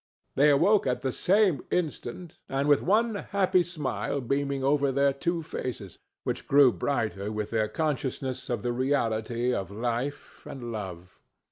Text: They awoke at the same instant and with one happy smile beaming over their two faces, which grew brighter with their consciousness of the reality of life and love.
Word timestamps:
They 0.33 0.49
awoke 0.49 0.87
at 0.87 1.03
the 1.03 1.11
same 1.11 1.63
instant 1.69 2.39
and 2.49 2.67
with 2.67 2.81
one 2.81 3.13
happy 3.29 3.61
smile 3.61 4.19
beaming 4.19 4.63
over 4.63 4.91
their 4.91 5.13
two 5.13 5.43
faces, 5.43 5.99
which 6.23 6.47
grew 6.47 6.71
brighter 6.73 7.31
with 7.31 7.51
their 7.51 7.67
consciousness 7.67 8.49
of 8.49 8.63
the 8.63 8.73
reality 8.73 9.53
of 9.53 9.69
life 9.69 10.41
and 10.47 10.71
love. 10.71 11.19